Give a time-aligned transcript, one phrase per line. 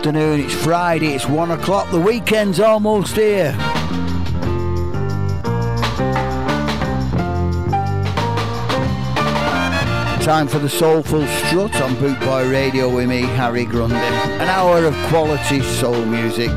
[0.00, 3.52] Afternoon, it's Friday, it's one o'clock, the weekend's almost here.
[10.22, 13.96] Time for the Soulful Strut on Bootboy Radio with me, Harry Grundy.
[13.96, 16.50] An hour of quality soul music.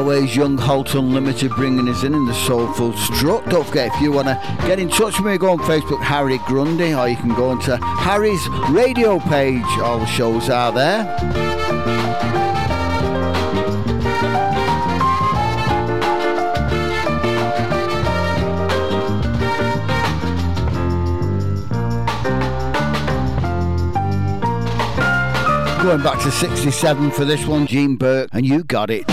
[0.00, 3.46] Always, Young Holt Unlimited bringing us in in the Soulful Strut.
[3.50, 6.38] Don't forget, if you want to get in touch with me, go on Facebook, Harry
[6.46, 8.40] Grundy, or you can go onto Harry's
[8.70, 9.62] radio page.
[9.82, 11.04] All the shows are there.
[25.82, 29.04] Going back to 67 for this one, Gene Burke, and you got it.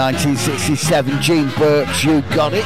[0.00, 2.64] 1967, Gene Burke's You Got It.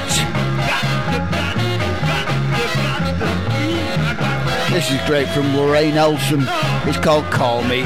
[4.73, 6.45] This is great from Lorraine Elson.
[6.89, 7.83] It's called Call Me.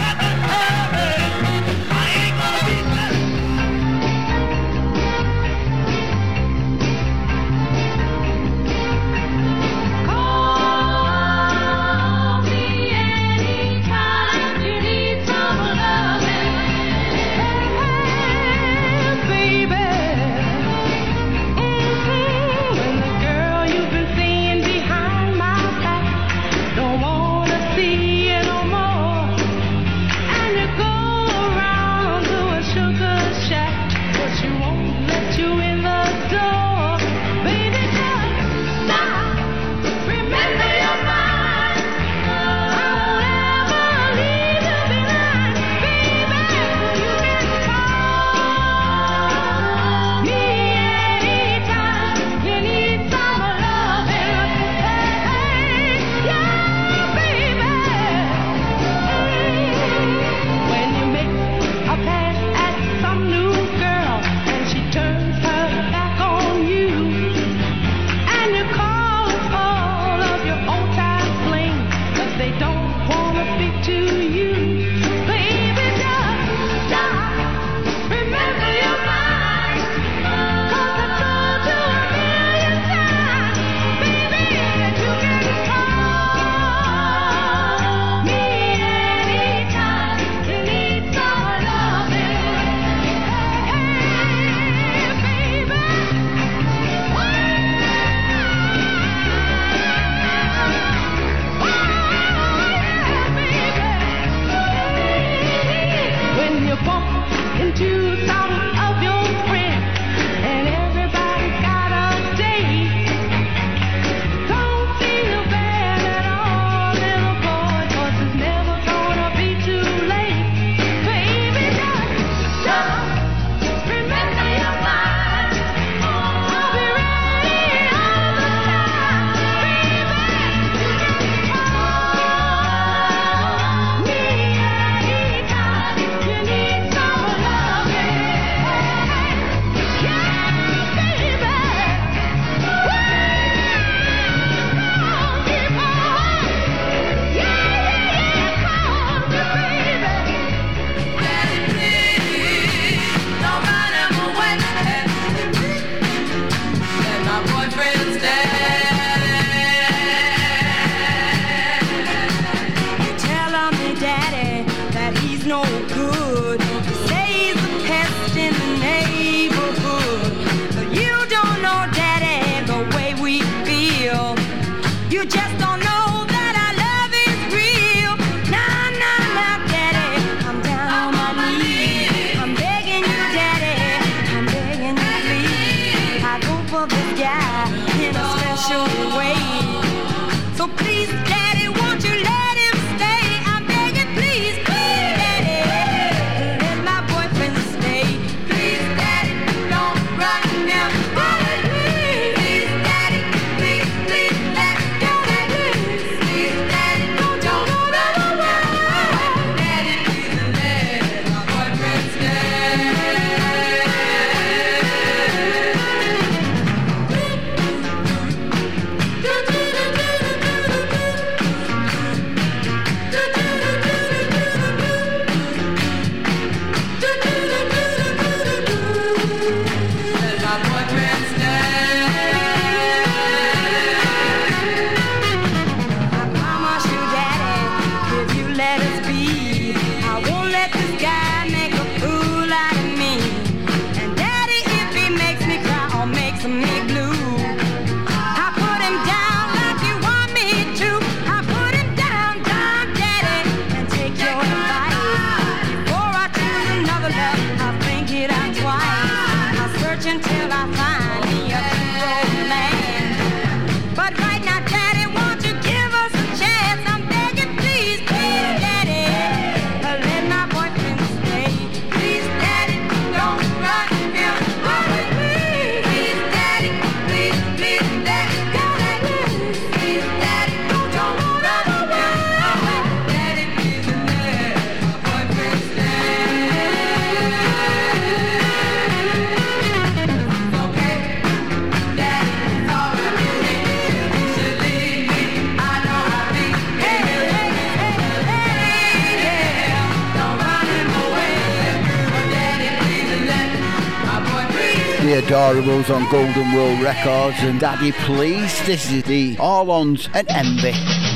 [305.48, 305.54] The
[305.88, 308.66] on Golden World Records and Daddy Please.
[308.66, 311.07] This is the Orlons and Envy.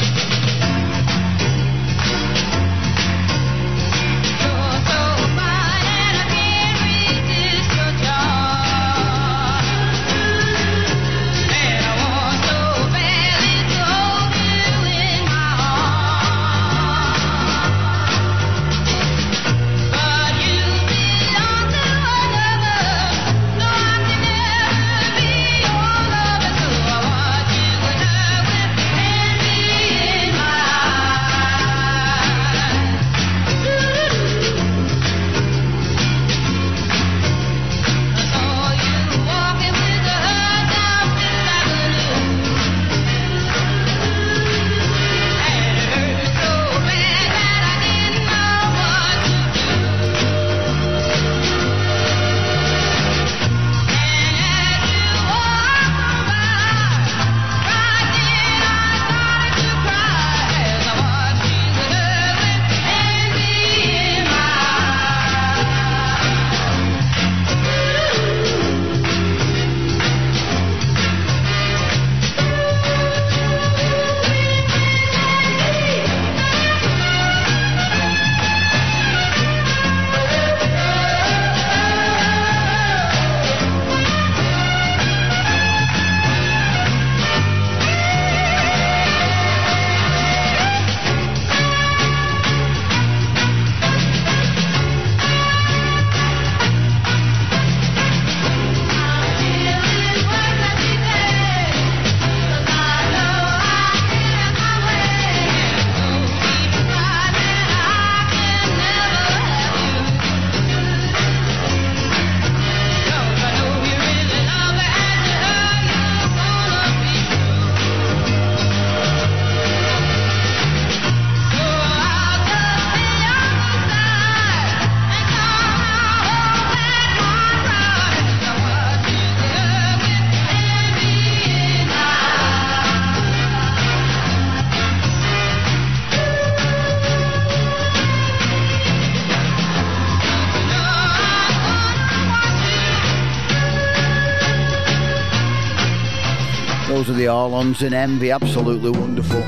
[147.01, 149.41] The Orlons and Envy, absolutely wonderful.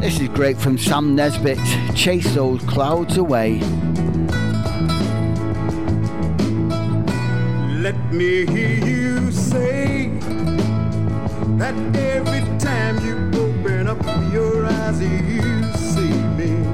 [0.00, 1.58] This is great from Sam Nesbitt,
[1.96, 3.58] Chase Those Clouds Away.
[7.82, 10.10] Let me hear you say
[11.58, 14.00] that every time you open up
[14.32, 16.64] your eyes, you see me.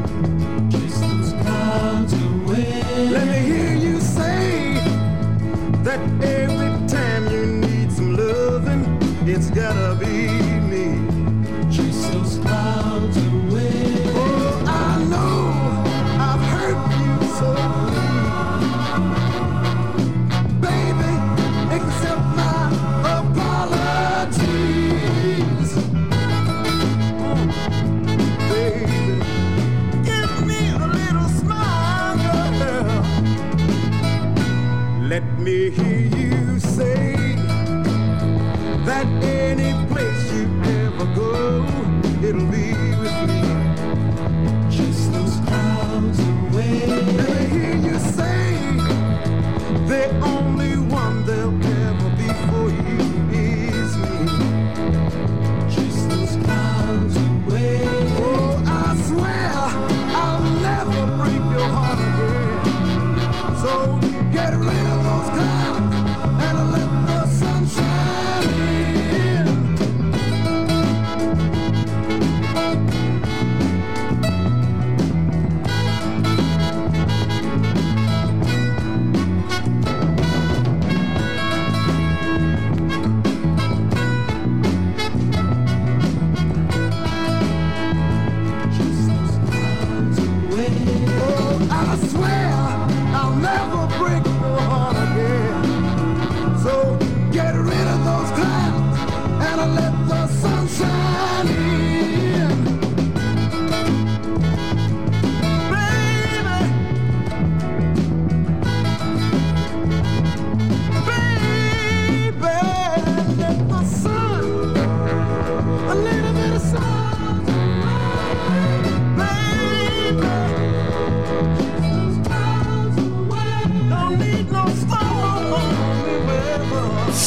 [0.70, 2.82] Chase those clouds away.
[3.10, 4.74] Let me hear you say
[5.82, 6.00] that
[9.26, 10.13] it's gotta be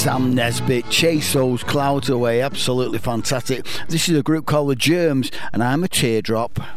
[0.08, 3.66] Sam Nesbitt, Chase Those Clouds Away, absolutely fantastic.
[3.90, 6.77] This is a group called The Germs, and I'm a teardrop.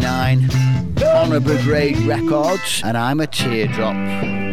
[0.00, 0.50] 69
[1.04, 4.43] on a Brigade Records, and I'm a teardrop.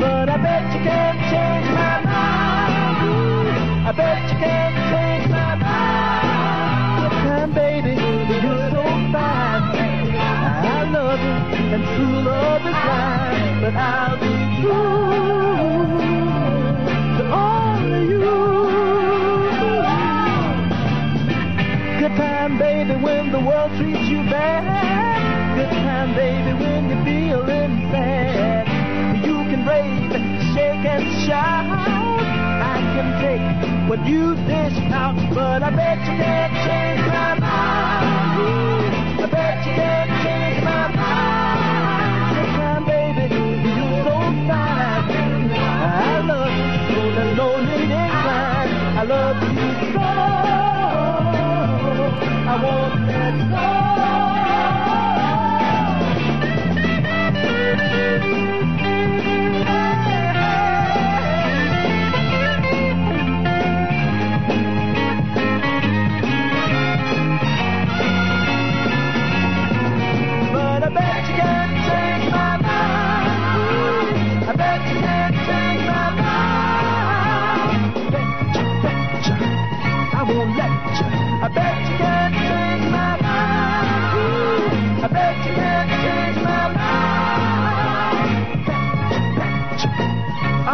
[0.00, 2.74] But I bet you can't change my mind.
[3.08, 7.12] Ooh, I bet you can't change my mind.
[7.26, 7.94] Time, baby,
[8.42, 10.10] you're so fine.
[10.14, 11.34] I love you,
[11.74, 13.60] and true love is blind.
[13.62, 15.98] But I'll be true
[17.18, 18.32] to only you.
[22.00, 24.81] Good time, baby, when the world treats you bad.
[33.92, 39.20] When you dish out, but I bet you can't change my mind.
[39.20, 40.11] I bet you can't.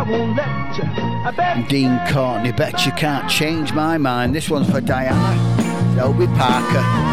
[0.09, 0.85] won't let you.
[0.85, 4.35] I bet Dean Courtney, bet you can't change my mind.
[4.35, 7.09] This one's for Diana Shelby Parker.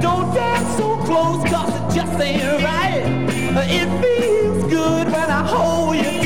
[0.00, 3.02] Don't dance so it just ain't right.
[3.56, 6.25] Uh, it feels good when I hold you.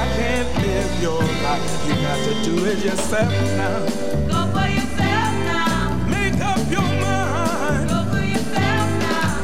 [1.01, 1.87] your life.
[1.87, 3.79] You got to do it yourself now.
[4.29, 5.97] Go for yourself now.
[6.07, 7.89] Make up your mind.
[7.89, 9.41] Go for yourself now.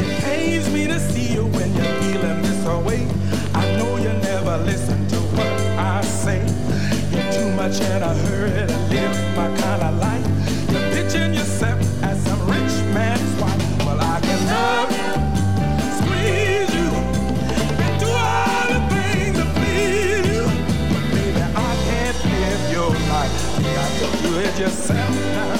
[0.00, 3.08] It pains me to see you when you're feeling this way.
[3.52, 6.40] I know you never listen to what I say.
[7.10, 10.09] You're too much in a hurry to live my kind of life.
[24.60, 25.59] yourself.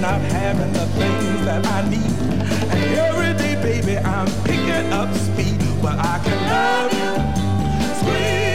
[0.00, 2.16] not having the things that I need.
[2.70, 8.00] And every day, baby, I'm picking up speed, but I can love you.
[8.00, 8.45] sweet.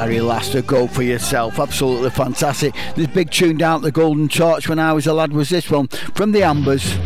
[0.00, 1.58] Larry Laster, go for yourself.
[1.58, 2.74] Absolutely fantastic.
[2.96, 5.88] This big tune down the Golden Torch when I was a lad was this one
[5.88, 6.96] from the Ambers.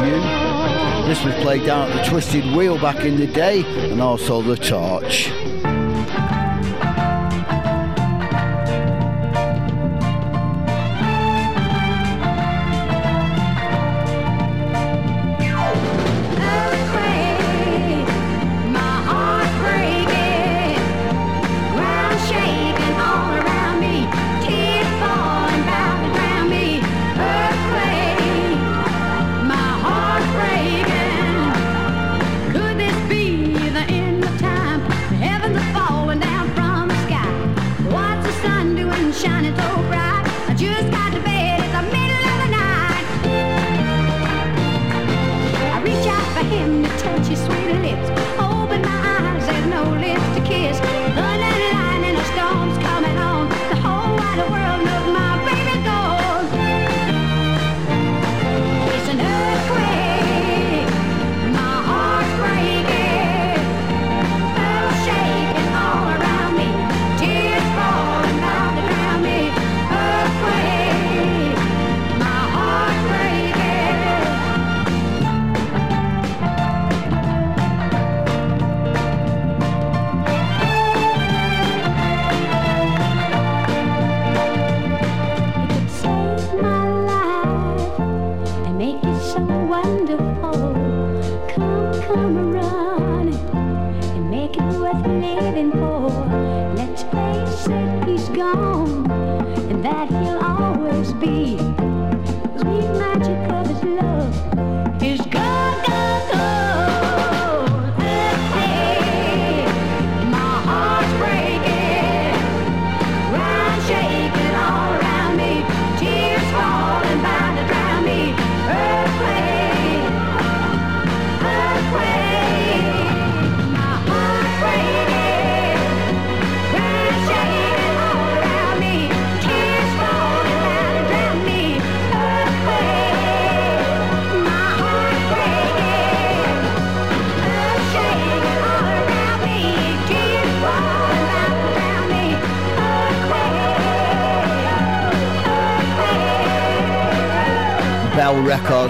[0.00, 0.20] review.
[1.06, 4.56] This was played out at the Twisted Wheel back in the day and also the
[4.56, 5.30] Torch.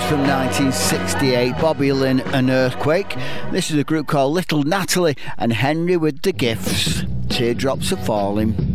[0.08, 3.16] from 1968, Bobby Lynn and Earthquake.
[3.50, 7.02] This is a group called Little Natalie and Henry with the Gifts.
[7.28, 8.65] Teardrops are falling.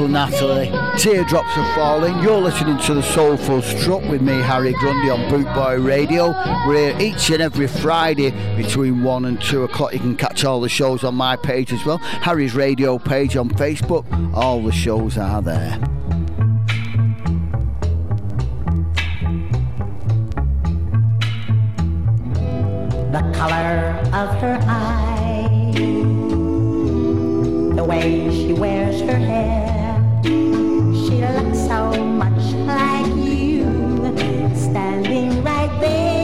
[0.00, 0.98] Little Natalie.
[0.98, 2.18] Teardrops are falling.
[2.20, 6.30] You're listening to the Soulful Strut with me, Harry Grundy, on Bootboy Radio.
[6.66, 9.92] We're here each and every Friday between 1 and 2 o'clock.
[9.92, 11.98] You can catch all the shows on my page as well.
[11.98, 14.06] Harry's radio page on Facebook.
[14.34, 15.78] All the shows are there.
[23.12, 25.72] the color of her eye,
[27.74, 29.79] the way she wears her hair.
[31.70, 33.62] So much like you,
[34.56, 36.19] standing right there.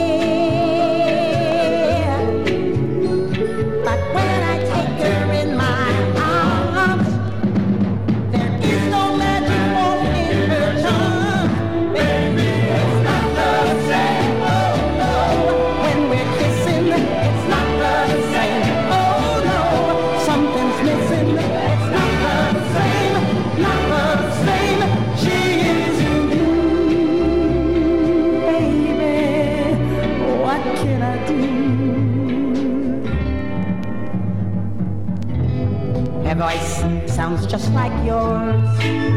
[37.17, 39.16] Sounds just like yours.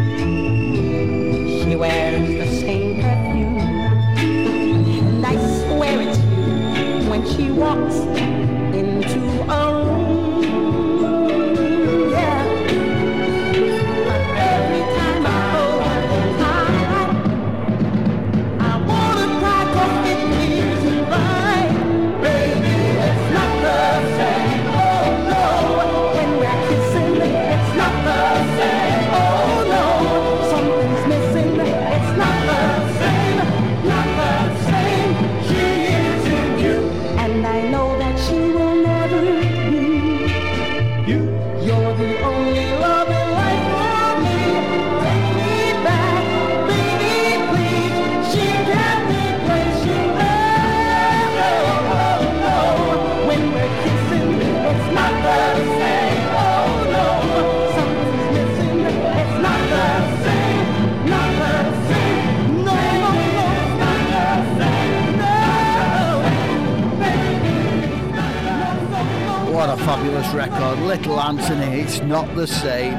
[70.22, 70.78] Fabulous record.
[70.80, 72.94] Little Anthony, it's not the same.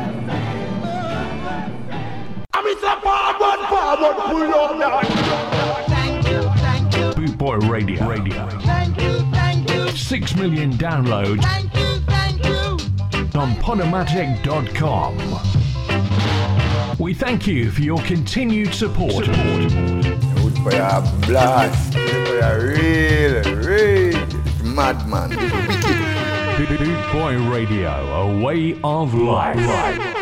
[2.53, 5.05] I'm in the forward, forward, pull up.
[5.87, 8.07] Thank you, thank you, Bootboy Radio.
[8.09, 8.49] Radio.
[8.61, 12.77] thank you, thank you, Six million downloads thank you, thank you.
[13.39, 15.17] on Podomatic.com.
[16.99, 19.25] We thank you for your continued support.
[19.25, 19.71] Good
[20.59, 21.93] for your blast.
[21.93, 24.27] Good for your real, real
[24.63, 26.00] madman.
[26.65, 30.20] Bootboy Radio, a way of life.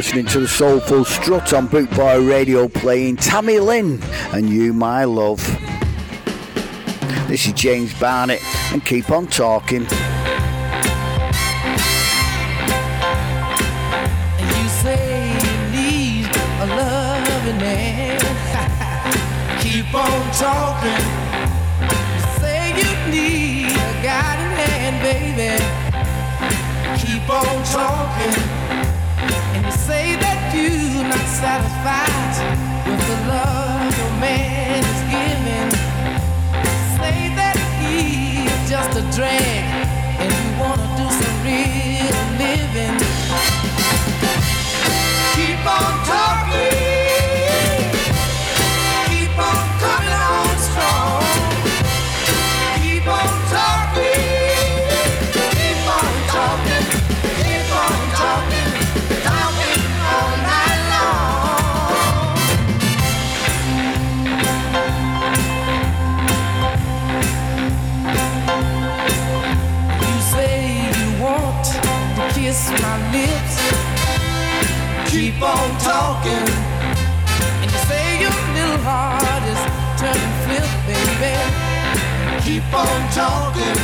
[0.00, 4.02] Listening to the Soulful Strut on Bootboy Radio playing Tami Lynn
[4.34, 5.46] and You My Love.
[7.28, 8.40] This is James Barnett
[8.72, 9.84] and keep on talking.
[20.32, 21.04] Talking.
[22.40, 25.50] Say you need a guiding hand, baby.
[27.04, 28.59] Keep on talking.
[31.40, 32.36] Satisfied
[32.86, 35.70] with the love your man is giving.
[37.00, 39.64] Say that he's just a drag
[40.20, 42.96] and you wanna do some real living.
[45.34, 46.39] Keep on talking.
[75.40, 76.48] Keep on talking.
[77.64, 79.62] And you say your little heart is
[79.96, 81.32] turning flip, baby.
[82.44, 83.80] Keep on talking.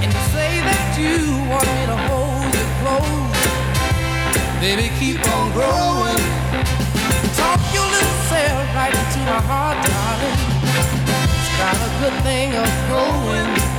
[0.00, 3.36] And you say that you want me to hold you close.
[4.64, 6.24] Baby, keep on growing.
[7.36, 10.40] Talk your little self right into my heart, darling.
[10.72, 13.75] It's got a good thing of going.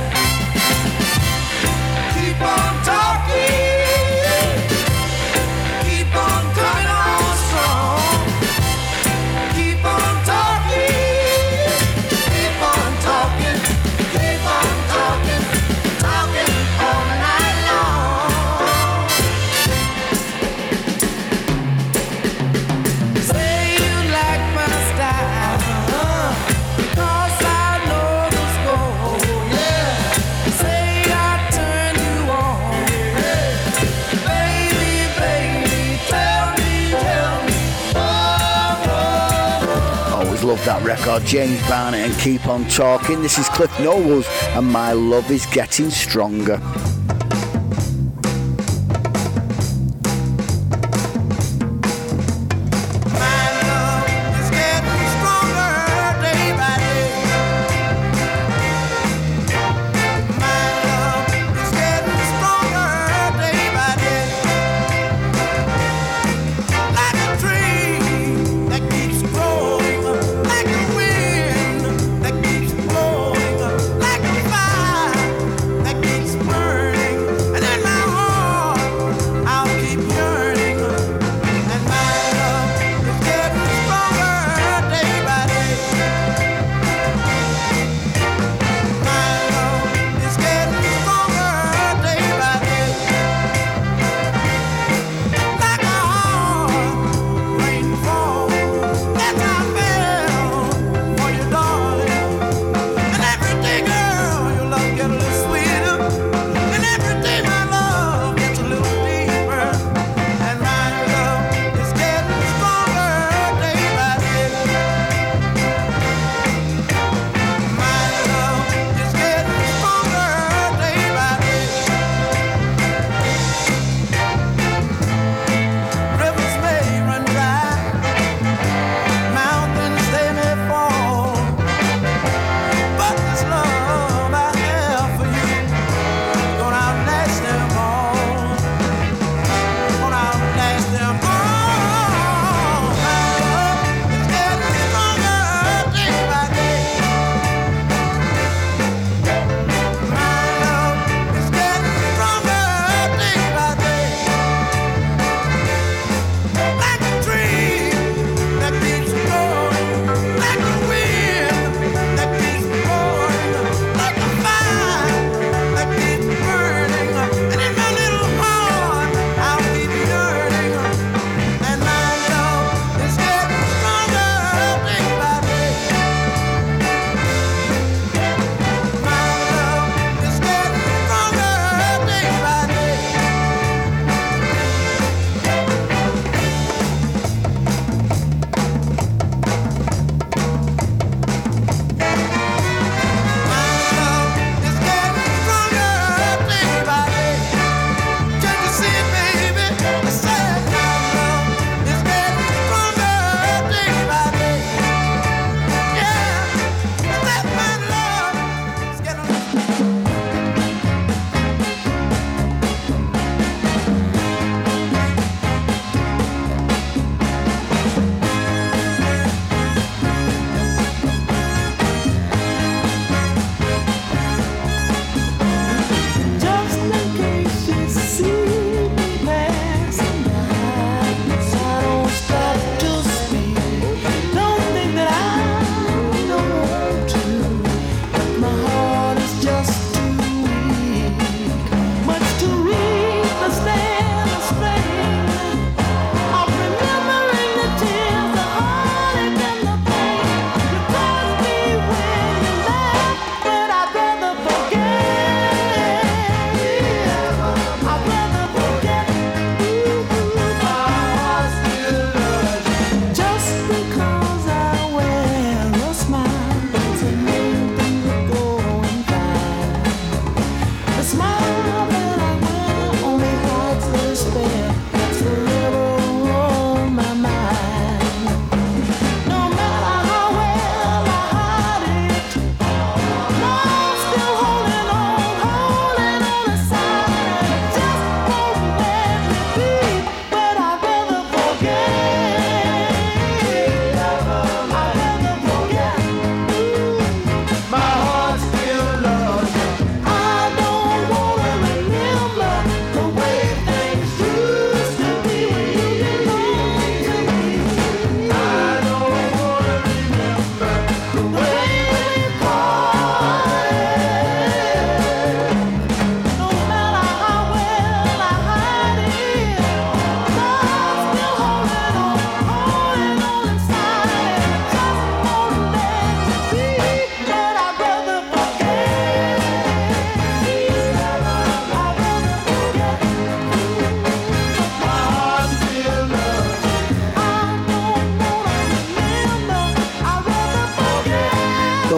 [40.68, 43.22] That record, James Barnett and keep on talking.
[43.22, 46.60] This is Cliff Nobles and my love is getting stronger.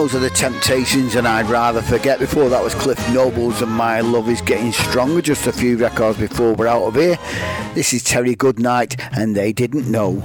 [0.01, 2.17] Those are the temptations, and I'd rather forget.
[2.17, 6.17] Before that was Cliff Nobles and My Love is Getting Stronger, just a few records
[6.17, 7.19] before we're out of here.
[7.75, 10.19] This is Terry Goodnight, and they didn't know.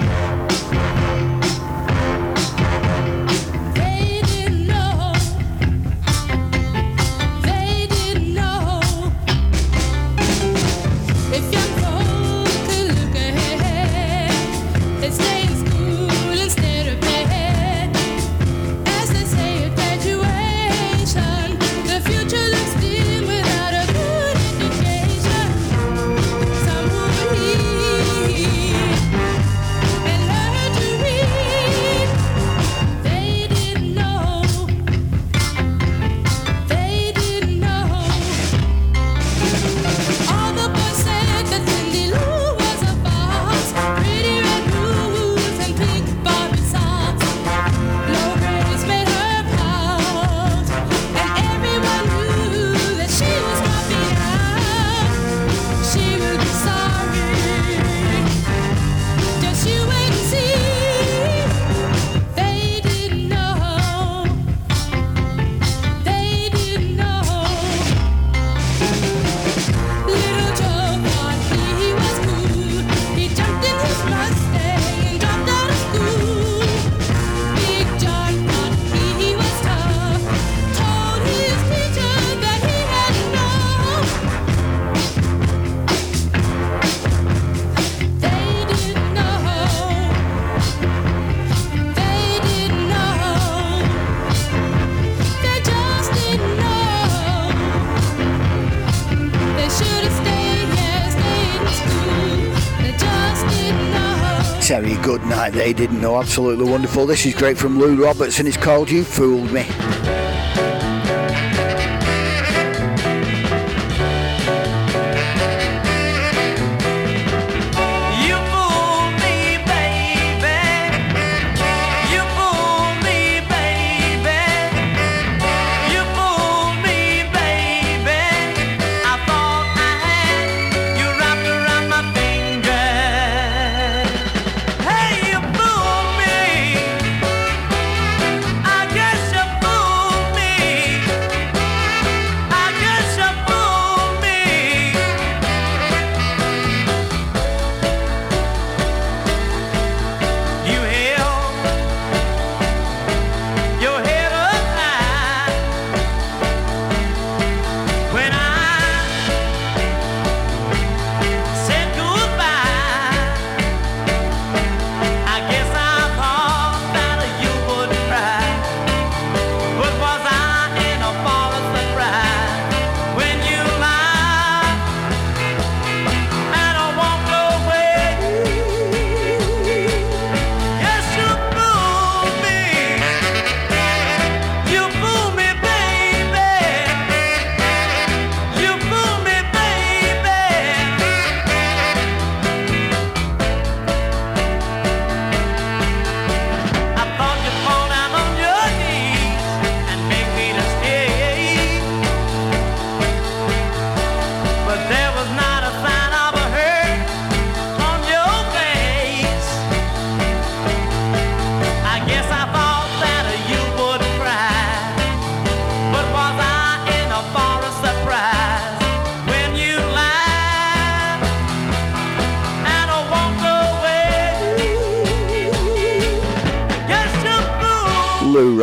[104.67, 105.53] Terry Goodnight.
[105.53, 106.19] They didn't know.
[106.19, 107.07] Absolutely wonderful.
[107.07, 108.49] This is great from Lou Robertson.
[108.49, 109.65] It's called You Fooled Me.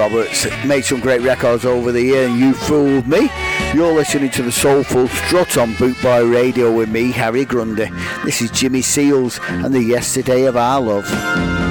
[0.03, 3.29] Roberts, made some great records over the year, and you fooled me.
[3.73, 7.89] You're listening to the Soulful Strut on Bootboy Radio with me, Harry Grundy.
[8.25, 11.62] This is Jimmy Seals and the Yesterday of Our Love.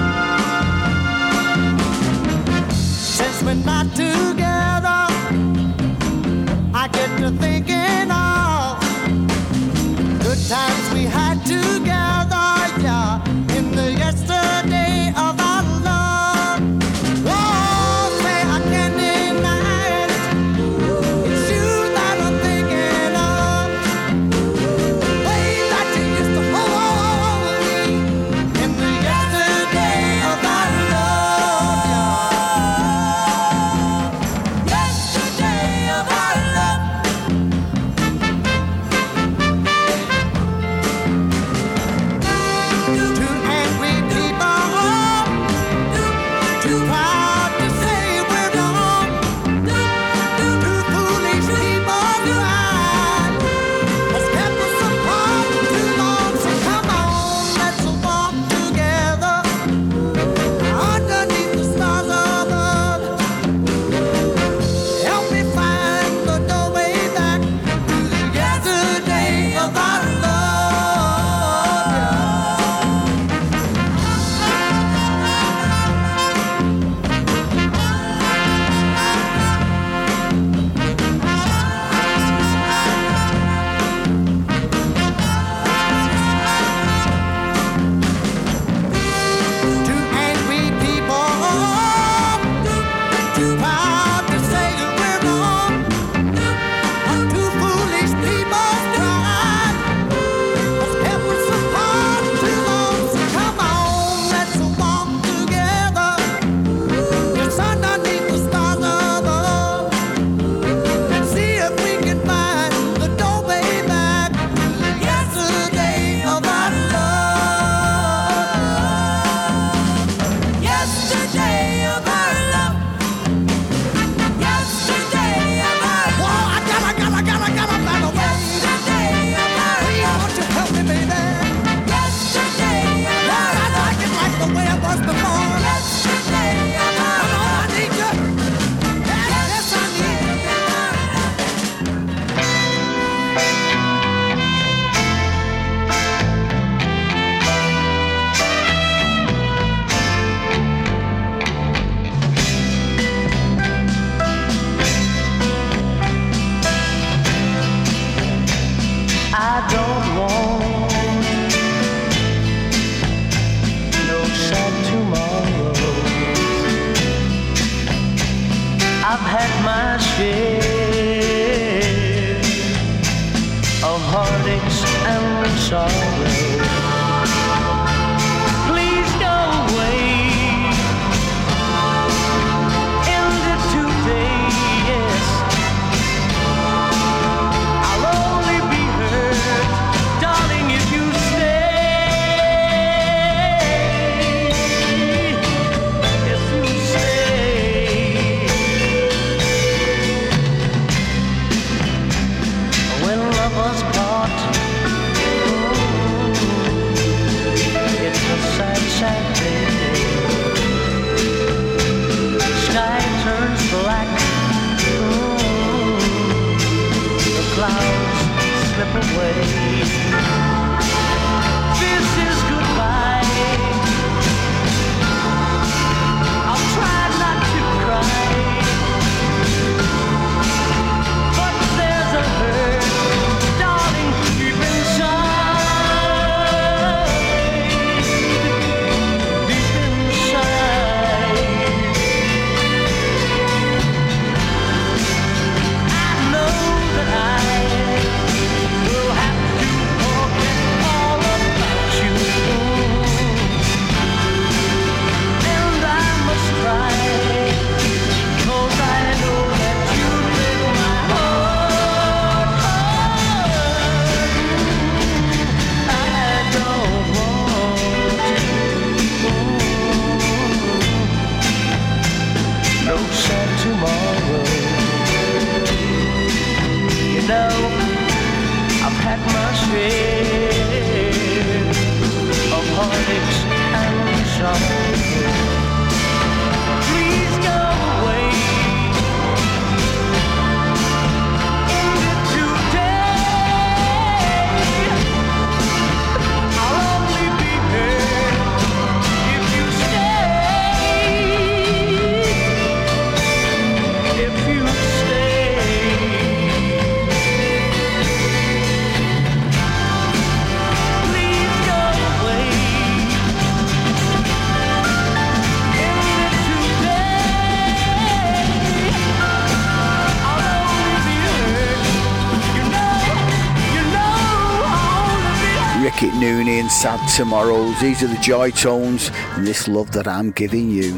[326.22, 327.80] Noonie and Sad Tomorrows.
[327.80, 330.92] These are the joy tones and this love that I'm giving you.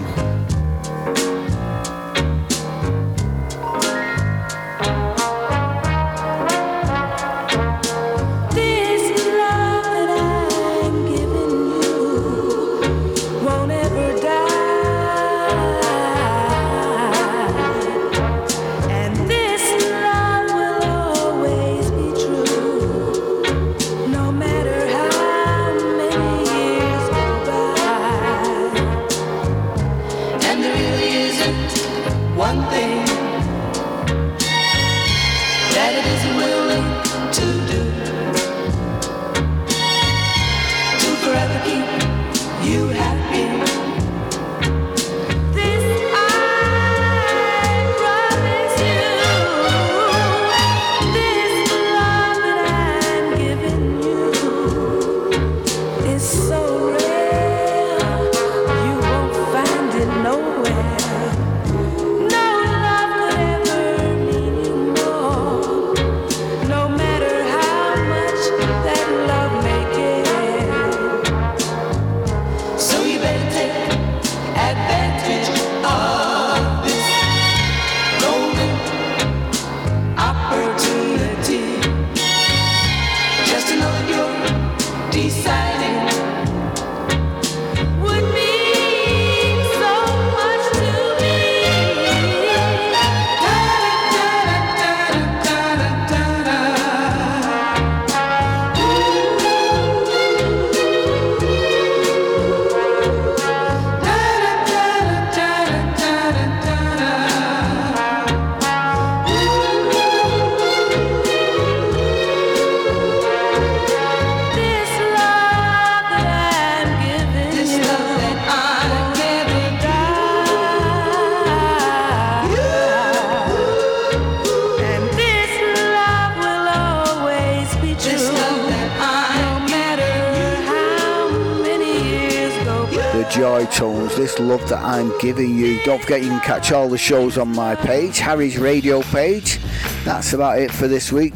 [134.74, 135.80] That I'm giving you.
[135.84, 139.60] Don't forget you can catch all the shows on my page, Harry's radio page.
[140.04, 141.34] That's about it for this week.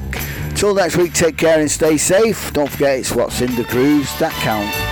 [0.56, 2.52] Till next week, take care and stay safe.
[2.52, 4.87] Don't forget it's what's in the grooves that count.